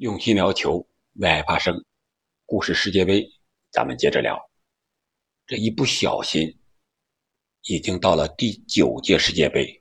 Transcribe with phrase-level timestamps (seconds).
[0.00, 1.84] 用心聊球，为爱发声。
[2.46, 3.22] 故事世界杯，
[3.70, 4.40] 咱们接着聊。
[5.46, 6.58] 这一不小心，
[7.64, 9.78] 已经到了第九届世界杯。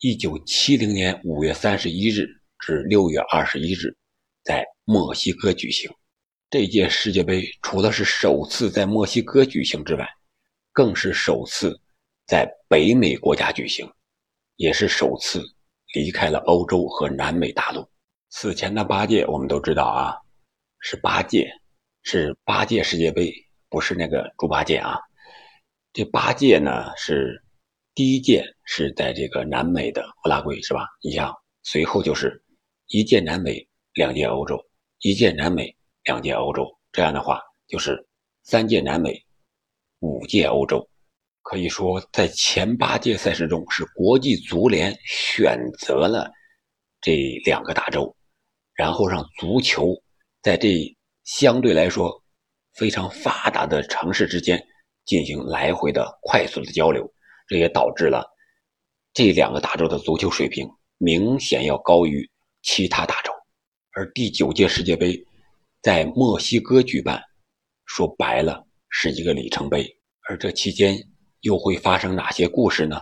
[0.00, 2.26] 一九七零年五月三十一日
[2.58, 3.96] 至六月二十一日，
[4.42, 5.88] 在墨西哥举行。
[6.50, 10.04] 这届世界杯除了是首次在墨西哥举行之外，
[10.72, 11.80] 更是首次
[12.26, 13.88] 在北美国家举行，
[14.56, 15.44] 也是首次
[15.94, 17.88] 离开了欧洲和南美大陆。
[18.38, 20.14] 此前的八届我们都知道啊，
[20.80, 21.50] 是八届，
[22.02, 23.32] 是八届世界杯，
[23.70, 24.98] 不是那个猪八戒啊。
[25.94, 27.42] 这八届呢是
[27.94, 30.86] 第一届是在这个南美的乌拉圭是吧？
[31.02, 32.44] 你像随后就是
[32.88, 34.62] 一届南美，两届欧洲，
[34.98, 38.06] 一届南美，两届欧洲，这样的话就是
[38.42, 39.18] 三届南美，
[40.00, 40.86] 五届欧洲。
[41.40, 46.30] 可以说在前八届赛事中，是国际足联选择了
[47.00, 48.14] 这两个大洲。
[48.76, 50.00] 然后让足球
[50.42, 52.22] 在这相对来说
[52.74, 54.64] 非常发达的城市之间
[55.04, 57.10] 进行来回的快速的交流，
[57.48, 58.24] 这也导致了
[59.12, 62.30] 这两个大洲的足球水平明显要高于
[62.62, 63.32] 其他大洲。
[63.92, 65.18] 而第九届世界杯
[65.80, 67.22] 在墨西哥举办，
[67.86, 69.88] 说白了是一个里程碑。
[70.28, 70.98] 而这期间
[71.40, 73.00] 又会发生哪些故事呢？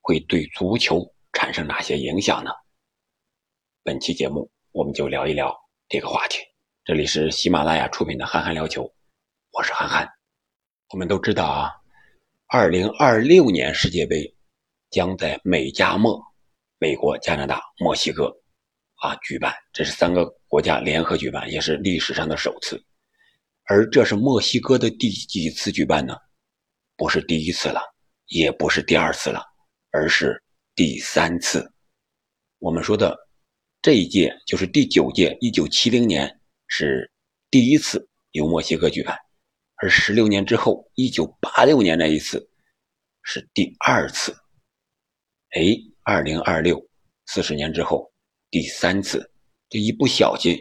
[0.00, 2.50] 会对足球产生哪些影响呢？
[3.82, 4.53] 本期节目。
[4.74, 5.56] 我们就聊一聊
[5.88, 6.38] 这个话题。
[6.84, 8.82] 这里是喜马拉雅出品的《憨憨聊球》，
[9.52, 10.04] 我是憨憨。
[10.88, 11.70] 我们都知道啊，
[12.48, 14.34] 二零二六年世界杯
[14.90, 16.20] 将在美加墨
[16.78, 18.36] （美国、加拿大、墨西哥）
[18.98, 22.84] 啊举办，这是三个国家联合举办，也是历史上的首次。
[23.66, 26.16] 而这是墨西哥的第几次举办呢？
[26.96, 27.80] 不是第一次了，
[28.26, 29.40] 也不是第二次了，
[29.92, 30.42] 而是
[30.74, 31.72] 第三次。
[32.58, 33.23] 我们说的。
[33.84, 37.12] 这一届就是第九届，一九七零年是
[37.50, 39.14] 第一次由墨西哥举办，
[39.74, 42.48] 而十六年之后，一九八六年那一次
[43.22, 44.34] 是第二次。
[45.50, 46.82] 哎，二零二六
[47.26, 48.10] 四十年之后
[48.50, 49.30] 第三次，
[49.68, 50.56] 这一不小心，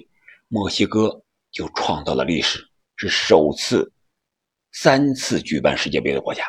[0.49, 2.59] 墨西哥就创造了历史，
[2.97, 3.89] 是首次
[4.73, 6.43] 三次举办世界杯的国家。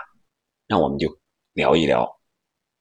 [0.66, 1.06] 那我们就
[1.52, 2.04] 聊一聊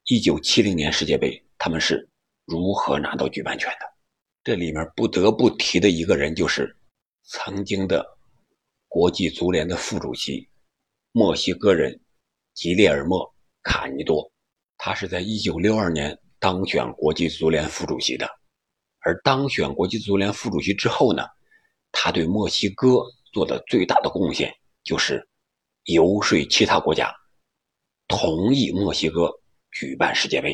[0.06, 2.09] 一九七零年世界杯，他们是。
[2.46, 3.92] 如何拿到举办权的？
[4.43, 6.75] 这里面不得不提的一个人就是
[7.23, 8.05] 曾经的
[8.89, 10.49] 国际足联的副主席，
[11.13, 11.97] 墨西哥人
[12.53, 13.25] 吉列尔莫·
[13.61, 14.29] 卡尼多。
[14.77, 18.29] 他是在1962年当选国际足联副主席的。
[18.99, 21.23] 而当选国际足联副主席之后呢，
[21.93, 22.99] 他对墨西哥
[23.31, 25.25] 做的最大的贡献就是
[25.85, 27.13] 游说其他国家
[28.09, 29.31] 同意墨西哥
[29.71, 30.53] 举办世界杯。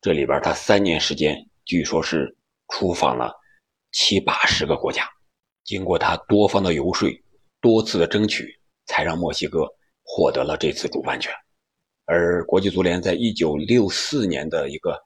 [0.00, 2.36] 这里边他三年时间，据说是
[2.68, 3.32] 出访了
[3.92, 5.08] 七八十个国家。
[5.64, 7.08] 经过他多方的游说，
[7.60, 8.48] 多次的争取，
[8.86, 9.66] 才让墨西哥
[10.02, 11.32] 获得了这次主办权。
[12.04, 15.00] 而国际足联在一九六四年的一个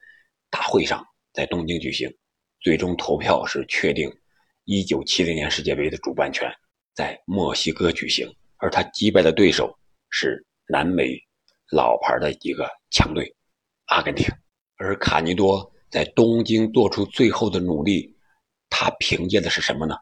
[0.50, 2.12] 大会上，在东京举行，
[2.60, 4.12] 最终投票是确定
[4.64, 6.50] 一九七零年世界杯的主办权
[6.94, 8.28] 在墨西哥举行。
[8.56, 9.72] 而他击败的对手
[10.10, 11.16] 是南美
[11.70, 13.32] 老牌的一个强队
[13.86, 14.26] 阿根廷。
[14.78, 18.14] 而卡尼多在东京做出最后的努力，
[18.68, 19.94] 他凭借的是什么呢？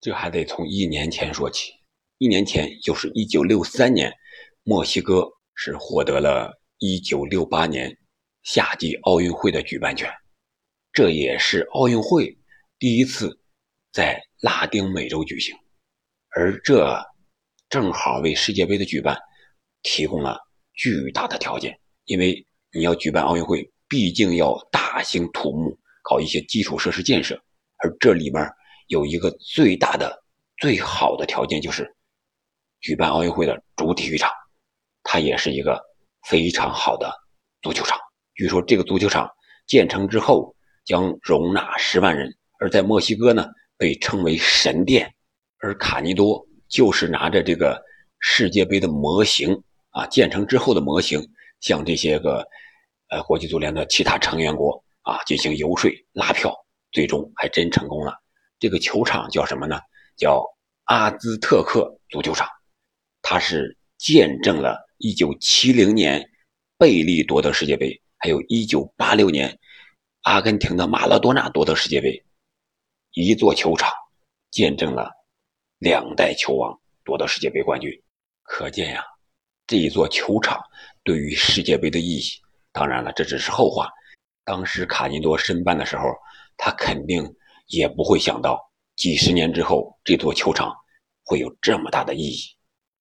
[0.00, 1.72] 这还得从一年前说起。
[2.18, 4.12] 一年前，就是一九六三年，
[4.62, 7.96] 墨西哥是获得了一九六八年
[8.42, 10.10] 夏季奥运会的举办权，
[10.92, 12.36] 这也是奥运会
[12.78, 13.38] 第一次
[13.92, 15.54] 在拉丁美洲举行，
[16.30, 17.00] 而这
[17.68, 19.18] 正好为世界杯的举办
[19.82, 20.38] 提供了
[20.72, 23.70] 巨大的条件，因为你要举办奥运会。
[23.88, 27.38] 毕竟要大兴土木，搞一些基础设施建设，
[27.78, 28.50] 而这里面
[28.88, 30.22] 有一个最大的、
[30.56, 31.94] 最好的条件，就是
[32.80, 34.30] 举办奥运会的主体育场，
[35.02, 35.80] 它也是一个
[36.28, 37.12] 非常好的
[37.62, 37.98] 足球场。
[38.34, 39.30] 据说这个足球场
[39.66, 43.46] 建成之后将容纳十万人，而在墨西哥呢，
[43.76, 45.14] 被称为神殿。
[45.58, 47.80] 而卡尼多就是拿着这个
[48.18, 51.22] 世界杯的模型啊，建成之后的模型，
[51.60, 52.44] 向这些个。
[53.14, 56.52] 呃，国际足联的其他成员国啊，进行游说拉票，
[56.90, 58.12] 最终还真成功了。
[58.58, 59.78] 这个球场叫什么呢？
[60.16, 60.44] 叫
[60.86, 62.48] 阿兹特克足球场。
[63.22, 66.28] 它是见证了1970年
[66.76, 69.56] 贝利夺得世界杯，还有一986年
[70.22, 72.20] 阿根廷的马拉多纳夺得世界杯。
[73.12, 73.92] 一座球场
[74.50, 75.08] 见证了
[75.78, 77.92] 两代球王夺得世界杯冠军。
[78.42, 79.04] 可见呀，
[79.68, 80.60] 这一座球场
[81.04, 82.43] 对于世界杯的意义。
[82.74, 83.88] 当然了，这只是后话。
[84.44, 86.02] 当时卡尼多申办的时候，
[86.56, 87.24] 他肯定
[87.68, 88.60] 也不会想到
[88.96, 90.74] 几十年之后这座球场
[91.24, 92.38] 会有这么大的意义。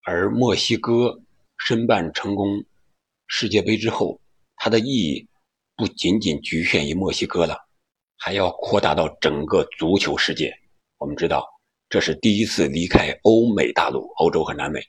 [0.05, 1.19] 而墨西哥
[1.57, 2.63] 申办成功
[3.27, 4.21] 世界杯之后，
[4.57, 5.27] 它的意义
[5.75, 7.57] 不仅仅局限于墨西哥了，
[8.17, 10.53] 还要扩大到整个足球世界。
[10.97, 11.45] 我们知道，
[11.89, 14.81] 这是第一次离开欧美大陆、欧洲和南美，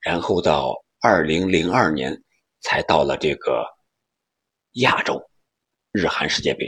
[0.00, 2.16] 然后到二零零二年
[2.62, 3.64] 才到了这个
[4.72, 5.20] 亚洲，
[5.92, 6.66] 日韩世界杯，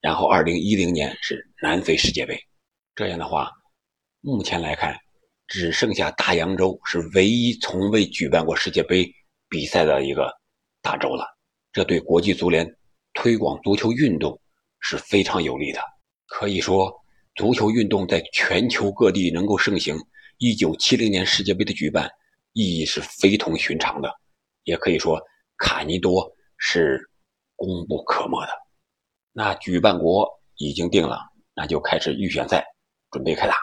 [0.00, 2.38] 然后二零一零年是南非世界杯。
[2.94, 3.50] 这样的话，
[4.20, 4.98] 目前来看。
[5.48, 9.06] 只剩下大洋洲是唯一从未举办过世界杯
[9.50, 10.32] 比赛的一个
[10.80, 11.26] 大洲了，
[11.74, 12.66] 这对国际足联
[13.12, 14.40] 推广足球运动
[14.80, 15.78] 是非常有利的。
[16.26, 16.90] 可以说，
[17.34, 19.94] 足球运动在全球各地能够盛行，
[20.38, 22.10] 一九七零年世界杯的举办
[22.54, 24.10] 意义是非同寻常的，
[24.64, 25.20] 也可以说
[25.58, 26.32] 卡尼多
[26.64, 27.10] 是
[27.56, 28.52] 功不可没的。
[29.32, 30.28] 那举办国
[30.58, 31.18] 已经定了，
[31.54, 32.64] 那就开始预选赛，
[33.10, 33.56] 准备开打。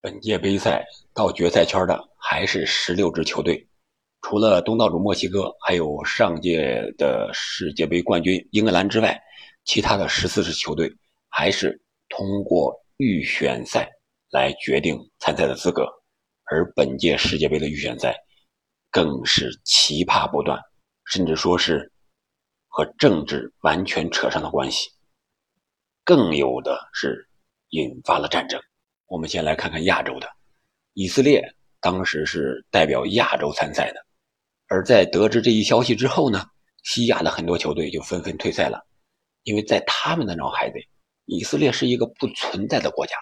[0.00, 3.68] 本届杯赛到决赛圈的还是十六支球队，
[4.22, 9.16] 除了东道主墨西哥，还有上届的世界杯冠军英格兰之外，
[9.64, 10.92] 其他的十四支球队
[11.28, 13.88] 还是通过预选赛
[14.32, 15.86] 来决定参赛的资格。
[16.46, 18.16] 而本届世界杯的预选赛
[18.90, 20.60] 更是奇葩不断，
[21.04, 21.92] 甚至说是
[22.72, 24.90] 和政治完全扯上了关系，
[26.04, 27.28] 更有的是
[27.70, 28.60] 引发了战争。
[29.06, 30.28] 我们先来看看亚洲的，
[30.94, 31.42] 以色列
[31.80, 34.06] 当时是代表亚洲参赛的，
[34.68, 36.46] 而在得知这一消息之后呢，
[36.84, 38.86] 西亚的很多球队就纷纷退赛了，
[39.42, 40.88] 因为在他们的脑海里，
[41.24, 43.16] 以色列是一个不存在的国家。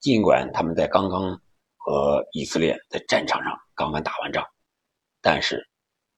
[0.00, 1.38] 尽管他们在刚刚
[1.76, 4.42] 和以色列在战场上刚刚打完仗，
[5.20, 5.68] 但是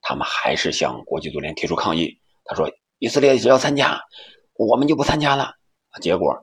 [0.02, 2.16] 他们还是向国际足联提出抗议。
[2.50, 2.68] 他说
[2.98, 3.96] ：“以色列只要参加，
[4.54, 5.54] 我们就不参加了。”
[6.02, 6.34] 结果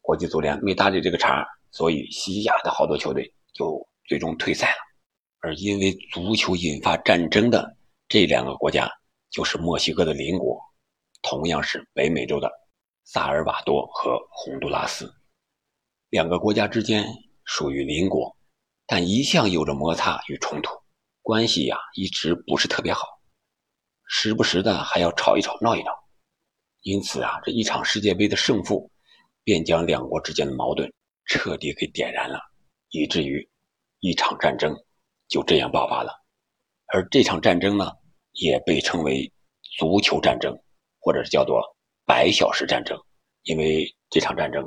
[0.00, 1.46] 国际足联没搭理这个茬。
[1.70, 4.78] 所以，西亚的好多球队就最终退赛了。
[5.40, 7.76] 而因为足球引发战争的
[8.08, 8.90] 这两个国家，
[9.30, 10.58] 就是墨西哥的邻国，
[11.20, 12.50] 同样是北美洲的
[13.04, 15.14] 萨尔瓦多和洪都拉斯。
[16.08, 17.04] 两个国家之间
[17.44, 18.34] 属于邻国，
[18.86, 20.72] 但一向有着摩擦与冲突，
[21.20, 23.06] 关系呀一直不是特别好，
[24.08, 25.92] 时不时的还要吵一吵、闹一闹。
[26.82, 28.90] 因此啊，这一场世界杯的胜负，
[29.44, 30.92] 便将两国之间的矛盾。
[31.30, 32.40] 彻底给点燃了，
[32.88, 33.46] 以至于
[34.00, 34.74] 一场战争
[35.28, 36.10] 就这样爆发了。
[36.86, 37.92] 而这场战争呢，
[38.32, 39.30] 也被称为
[39.76, 40.58] 足球战争，
[40.98, 41.60] 或者是叫做
[42.06, 42.98] 百小时战争，
[43.42, 44.66] 因为这场战争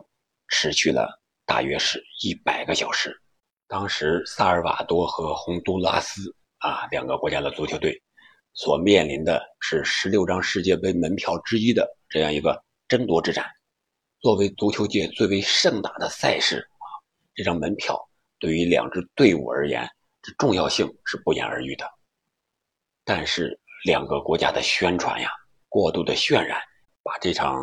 [0.50, 3.20] 持续了大约是一百个小时。
[3.68, 6.22] 当时萨尔瓦多和洪都拉斯
[6.60, 8.00] 啊两个国家的足球队
[8.54, 13.46] 所面临的是十六张世界杯门票之一的这样一个争夺之战。
[14.20, 16.86] 作为足球界最为盛大的赛事啊，
[17.34, 17.98] 这张门票
[18.40, 19.90] 对于两支队伍而言，
[20.22, 21.86] 这重要性是不言而喻的。
[23.04, 25.32] 但是两个国家的宣传呀，
[25.68, 26.60] 过度的渲染，
[27.02, 27.58] 把这场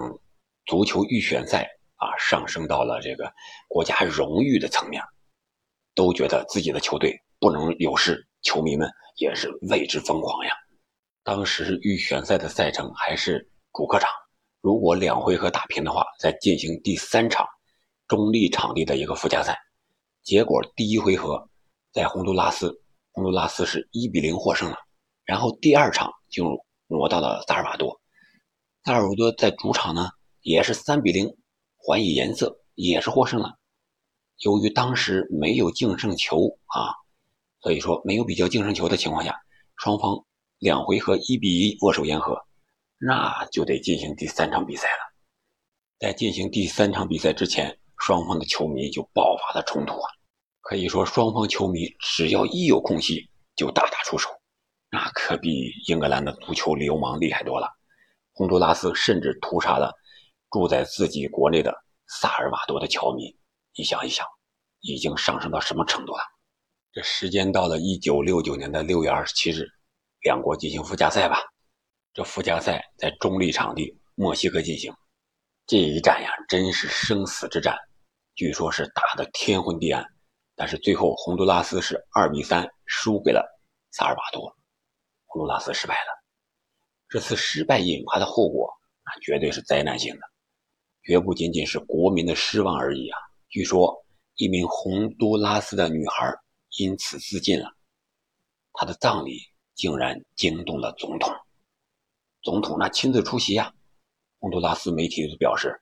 [0.67, 3.33] 足球预选赛啊上升到了这个
[3.69, 5.01] 国家荣誉的层面，
[5.95, 10.53] 都觉得自己的球队不能有失，球迷们也是为之疯狂呀。
[11.29, 14.09] 当时预选赛的赛程还是主客场。
[14.63, 17.47] 如果两回合打平的话，再进行第三场
[18.07, 19.55] 中立场地的一个附加赛。
[20.23, 21.47] 结果第一回合
[21.93, 22.75] 在洪都拉斯，
[23.13, 24.79] 洪都拉斯是一比零获胜了。
[25.27, 26.47] 然后第二场就
[26.87, 28.01] 挪到了萨尔瓦多，
[28.85, 30.09] 萨尔瓦多在主场呢
[30.41, 31.29] 也是三比零
[31.77, 33.53] 还以颜色，也是获胜了。
[34.39, 36.39] 由于当时没有净胜球
[36.69, 36.89] 啊，
[37.61, 39.39] 所以说没有比较净胜球的情况下，
[39.77, 40.25] 双方
[40.59, 42.45] 两回合一比一握手言和。
[43.01, 45.15] 那就得进行第三场比赛了。
[46.01, 50.11] 在进行第三场比赛之前，双方的球迷就爆发了冲突啊！
[50.61, 54.29] 可以说，双方球迷只要一有空隙就大打出手，
[54.91, 57.69] 那可比英格兰的足球流氓厉害多了。
[58.33, 59.93] 洪都拉斯甚至屠杀了
[60.51, 61.73] 住在自己国内的
[62.07, 63.37] 萨尔瓦多的球迷。
[63.77, 64.27] 你想一想，
[64.81, 66.23] 已经上升到什么程度了？
[66.93, 69.69] 这时间到了一九六九年的六月二十七日，
[70.21, 71.41] 两国进行附加赛吧。
[72.13, 74.93] 这附加赛在中立场地墨西哥进行，
[75.67, 77.77] 这一战呀，真是生死之战，
[78.35, 80.05] 据说是打得天昏地暗。
[80.57, 83.47] 但是最后洪都拉斯是二比三输给了
[83.93, 84.53] 萨尔瓦多，
[85.27, 86.25] 洪都拉斯失败了。
[87.09, 88.69] 这次失败引发的后果
[89.05, 90.23] 啊，绝对是灾难性的，
[91.05, 93.19] 绝不仅仅是国民的失望而已啊。
[93.49, 96.35] 据说一名洪都拉斯的女孩
[96.79, 97.73] 因此自尽了，
[98.73, 99.41] 她的葬礼
[99.79, 101.33] 竟然惊动了总统。
[102.43, 103.73] 总统那亲自出席呀，
[104.41, 105.81] 洪都拉斯媒体就表示，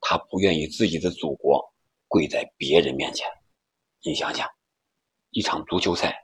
[0.00, 1.72] 他不愿意自己的祖国
[2.08, 3.28] 跪在别人面前。
[4.04, 4.48] 你想想，
[5.30, 6.18] 一场足球赛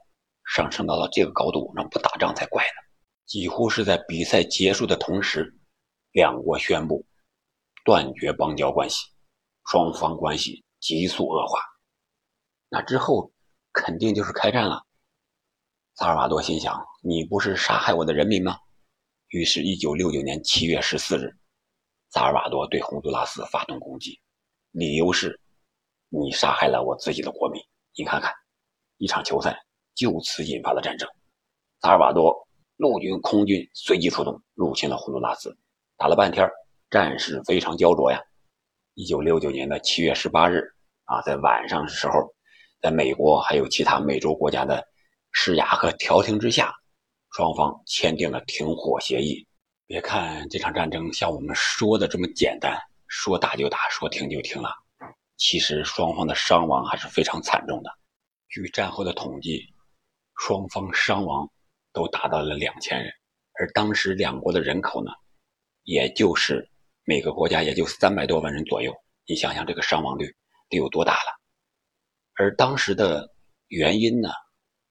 [0.45, 2.89] 上升到了这个高度，那不打仗才怪呢！
[3.25, 5.57] 几乎是在比赛结束的同时，
[6.11, 7.05] 两国宣布
[7.85, 9.05] 断绝邦交关系，
[9.71, 11.61] 双方关系急速恶化。
[12.67, 13.31] 那之后
[13.71, 14.85] 肯定就是开战了。
[15.99, 18.57] 萨尔瓦多心想：“你不是杀害我的人民吗？”
[19.31, 21.29] 于是，一九六九年七月十四日，
[22.09, 24.17] 萨尔瓦多对洪都拉斯发动攻击，
[24.71, 25.37] 理由是
[26.07, 27.61] ：“你杀害了我自己的国民。”
[27.97, 28.33] 你看看，
[28.95, 29.61] 一场球赛
[29.93, 31.05] 就此引发了战争。
[31.81, 32.33] 萨尔瓦多
[32.77, 35.53] 陆军、空军随即出动，入侵了洪都拉斯，
[35.97, 36.49] 打了半天，
[36.89, 38.21] 战事非常焦灼呀。
[38.93, 40.63] 一九六九年的七月十八日
[41.03, 42.13] 啊，在晚上的时候，
[42.81, 44.81] 在美国还有其他美洲国家的
[45.31, 46.73] 施压和调停之下。
[47.31, 49.47] 双方签订了停火协议。
[49.85, 54.69] 别看这场战争像我们说的这么简单，说打就打，说停就停了，
[55.37, 57.89] 其实双方的伤亡还是非常惨重的。
[58.49, 59.63] 据战后的统计，
[60.37, 61.47] 双方伤亡
[61.93, 63.11] 都达到了两千人，
[63.53, 65.11] 而当时两国的人口呢，
[65.83, 66.67] 也就是
[67.03, 68.91] 每个国家也就三百多万人左右。
[69.27, 70.35] 你想想这个伤亡率
[70.69, 71.39] 得有多大了？
[72.35, 73.29] 而当时的
[73.67, 74.29] 原因呢，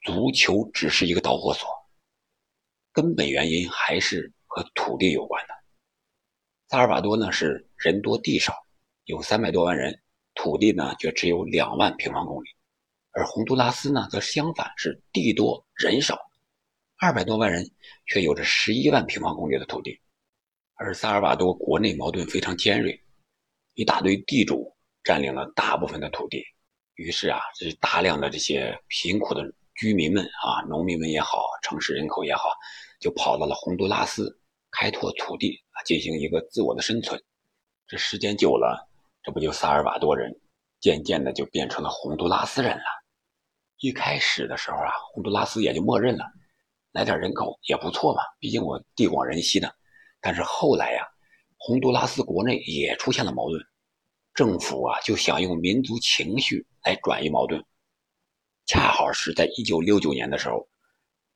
[0.02, 1.68] 足球只是一个导火索。
[2.92, 5.54] 根本原因还是和土地有关的。
[6.68, 8.54] 萨尔瓦多呢是人多地少，
[9.04, 10.00] 有三百多万人，
[10.34, 12.48] 土地呢却只有两万平方公里；
[13.12, 16.18] 而洪都拉斯呢则相反，是地多人少，
[16.98, 17.70] 二百多万人
[18.06, 20.00] 却有着十一万平方公里的土地。
[20.74, 23.00] 而萨尔瓦多国内矛盾非常尖锐，
[23.74, 26.44] 一大堆地主占领了大部分的土地，
[26.94, 29.42] 于是啊，这大量的这些贫苦的
[29.78, 32.50] 居民们啊，农民们也好，城市人口也好。
[33.00, 34.36] 就跑到了洪都拉斯
[34.72, 37.22] 开拓土地啊，进行一个自我的生存。
[37.86, 38.88] 这时间久了，
[39.22, 40.34] 这不就萨尔瓦多人
[40.80, 42.82] 渐渐的就变成了洪都拉斯人了。
[43.78, 46.24] 一开始的时候啊，洪都拉斯也就默认了，
[46.90, 49.72] 来点人口也不错嘛，毕竟我地广人稀的。
[50.20, 51.06] 但是后来呀，
[51.56, 53.62] 洪都拉斯国内也出现了矛盾，
[54.34, 57.64] 政府啊就想用民族情绪来转移矛盾。
[58.68, 60.68] 恰好是在一九六九年的时候，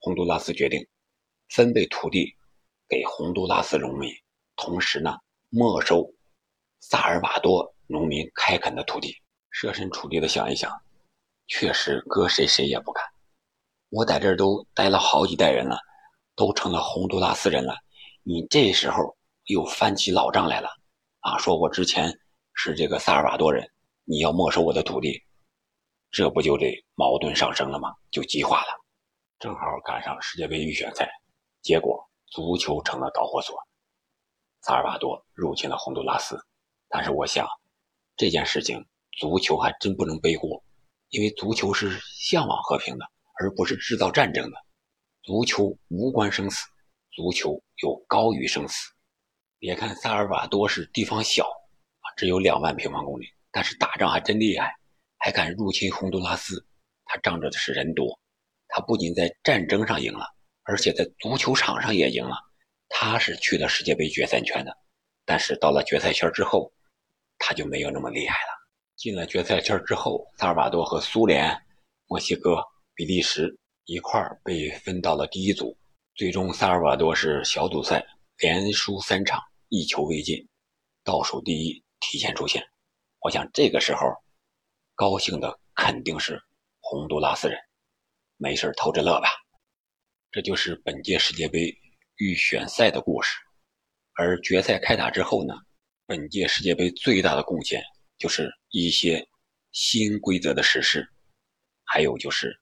[0.00, 0.86] 洪都拉斯决定。
[1.48, 2.36] 分配土地
[2.86, 4.12] 给洪都拉斯农民，
[4.54, 5.16] 同时呢，
[5.48, 6.06] 没收
[6.80, 9.16] 萨尔瓦多农民开垦的土地。
[9.50, 10.70] 设身处地的想一想，
[11.46, 13.02] 确实搁谁谁也不敢。
[13.88, 15.78] 我在这儿都待了好几代人了，
[16.36, 17.74] 都成了洪都拉斯人了，
[18.22, 20.68] 你这时候又翻起老账来了
[21.20, 21.38] 啊！
[21.38, 22.18] 说我之前
[22.52, 23.66] 是这个萨尔瓦多人，
[24.04, 25.22] 你要没收我的土地，
[26.12, 27.92] 这不就得矛盾上升了吗？
[28.10, 28.68] 就激化了。
[29.38, 31.10] 正好赶上世界杯预选赛。
[31.62, 33.56] 结果，足球成了导火索，
[34.60, 36.38] 萨尔瓦多入侵了洪都拉斯。
[36.88, 37.48] 但是，我想
[38.14, 38.86] 这件事情，
[39.18, 40.62] 足球还真不能背锅，
[41.08, 43.06] 因为足球是向往和平的，
[43.40, 44.56] 而不是制造战争的。
[45.22, 46.66] 足球无关生死，
[47.12, 48.92] 足球有高于生死。
[49.58, 54.74] 别看萨尔瓦多是地方小啊，只有两万平方公里，但是打仗还真厉害，
[55.24, 56.66] 还敢入侵洪都拉斯。
[57.04, 58.18] 他仗着的是人多，
[58.66, 60.26] 他不仅在战争上赢了。
[60.64, 62.36] 而且在足球场上也赢了，
[62.88, 64.76] 他是去了世界杯决赛圈的，
[65.24, 66.72] 但是到了决赛圈之后，
[67.38, 68.52] 他就没有那么厉害了。
[68.96, 71.56] 进了决赛圈之后，萨尔瓦多和苏联、
[72.06, 72.62] 墨西哥、
[72.94, 75.76] 比利时一块儿被分到了第一组。
[76.14, 78.04] 最终，萨尔瓦多是小组赛
[78.38, 80.48] 连输三场，一球未进，
[81.04, 82.64] 倒数第一提前出线。
[83.20, 84.06] 我想这个时候，
[84.94, 86.40] 高兴的肯定是
[86.80, 87.58] 洪都拉斯人，
[88.36, 89.28] 没事偷着乐吧。
[90.30, 91.76] 这就是本届世界杯
[92.16, 93.38] 预选赛的故事，
[94.14, 95.54] 而决赛开打之后呢，
[96.06, 97.82] 本届世界杯最大的贡献
[98.18, 99.26] 就是一些
[99.72, 101.06] 新规则的实施，
[101.84, 102.58] 还有就是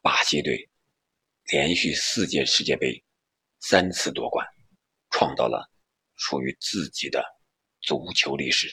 [0.00, 0.68] 巴西队
[1.50, 3.02] 连续四届世界杯
[3.60, 4.46] 三次夺冠，
[5.10, 5.68] 创造了
[6.16, 7.24] 属于自己的
[7.80, 8.68] 足球历史。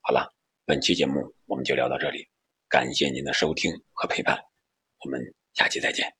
[0.00, 0.32] 好了，
[0.68, 2.28] 本期节目我们就聊到这里，
[2.68, 4.38] 感谢您的收听和陪伴，
[5.02, 5.18] 我们
[5.54, 6.17] 下期再见。